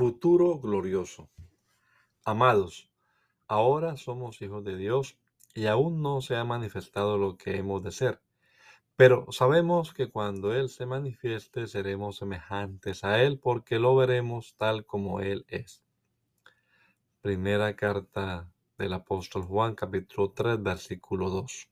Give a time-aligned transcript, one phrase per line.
[0.00, 1.28] Futuro glorioso.
[2.24, 2.90] Amados,
[3.46, 5.18] ahora somos hijos de Dios
[5.54, 8.22] y aún no se ha manifestado lo que hemos de ser.
[8.96, 14.86] Pero sabemos que cuando Él se manifieste seremos semejantes a Él porque lo veremos tal
[14.86, 15.84] como Él es.
[17.20, 21.68] Primera carta del apóstol Juan capítulo 3 versículo 2.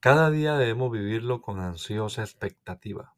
[0.00, 3.14] Cada día debemos vivirlo con ansiosa expectativa.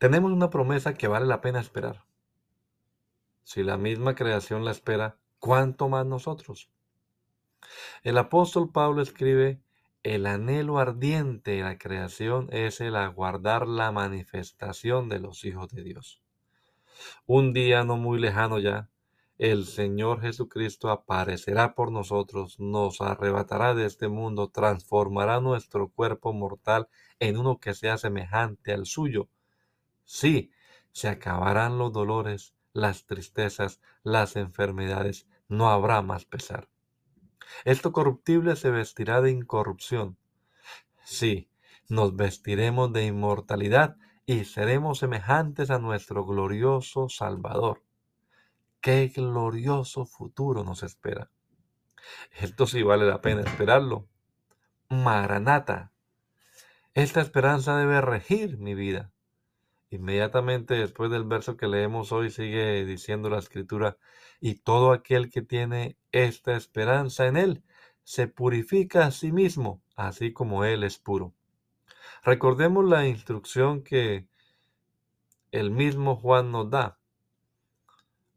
[0.00, 2.04] Tenemos una promesa que vale la pena esperar.
[3.44, 6.70] Si la misma creación la espera, ¿cuánto más nosotros?
[8.02, 9.60] El apóstol Pablo escribe,
[10.02, 15.84] el anhelo ardiente de la creación es el aguardar la manifestación de los hijos de
[15.84, 16.20] Dios.
[17.26, 18.90] Un día no muy lejano ya,
[19.38, 26.88] el Señor Jesucristo aparecerá por nosotros, nos arrebatará de este mundo, transformará nuestro cuerpo mortal
[27.18, 29.28] en uno que sea semejante al suyo.
[30.04, 30.52] Sí,
[30.92, 36.68] se acabarán los dolores, las tristezas, las enfermedades, no habrá más pesar.
[37.64, 40.16] Esto corruptible se vestirá de incorrupción.
[41.04, 41.50] Sí,
[41.88, 47.82] nos vestiremos de inmortalidad y seremos semejantes a nuestro glorioso Salvador.
[48.80, 51.30] Qué glorioso futuro nos espera.
[52.32, 54.08] Esto sí vale la pena esperarlo.
[54.88, 55.92] Maranata.
[56.94, 59.12] Esta esperanza debe regir mi vida.
[59.92, 63.98] Inmediatamente después del verso que leemos hoy sigue diciendo la escritura,
[64.40, 67.62] y todo aquel que tiene esta esperanza en Él
[68.02, 71.34] se purifica a sí mismo, así como Él es puro.
[72.24, 74.26] Recordemos la instrucción que
[75.50, 76.98] el mismo Juan nos da.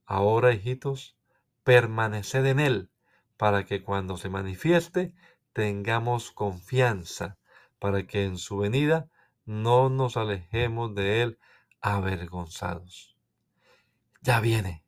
[0.05, 1.15] Ahora, hijitos,
[1.63, 2.89] permaneced en Él,
[3.37, 5.13] para que cuando se manifieste
[5.53, 7.37] tengamos confianza,
[7.79, 9.07] para que en su venida
[9.45, 11.39] no nos alejemos de Él
[11.81, 13.15] avergonzados.
[14.21, 14.83] Ya viene.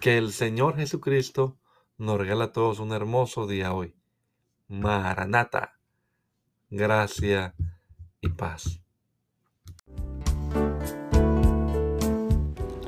[0.00, 1.58] Que el Señor Jesucristo
[1.96, 3.94] nos regala a todos un hermoso día hoy.
[4.68, 5.78] Maranata.
[6.70, 7.54] Gracia
[8.20, 8.80] y paz.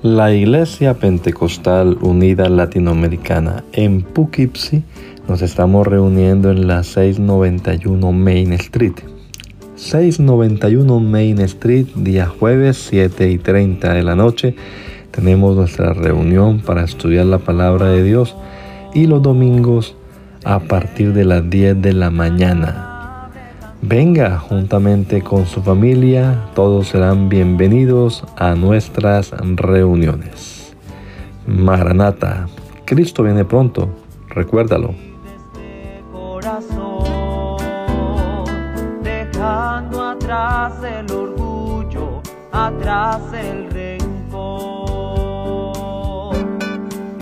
[0.03, 4.83] La Iglesia Pentecostal Unida Latinoamericana en Poughkeepsie
[5.29, 9.14] nos estamos reuniendo en la 691 Main Street
[9.85, 14.57] 691 Main Street, día jueves 7 y 30 de la noche.
[15.11, 18.35] Tenemos nuestra reunión para estudiar la palabra de Dios
[18.95, 19.95] y los domingos
[20.43, 23.31] a partir de las 10 de la mañana.
[23.83, 30.75] Venga juntamente con su familia, todos serán bienvenidos a nuestras reuniones.
[31.47, 32.49] Maranata,
[32.87, 33.91] Cristo viene pronto,
[34.31, 35.14] recuérdalo.
[40.45, 42.21] Atrás el orgullo,
[42.53, 43.69] atrás el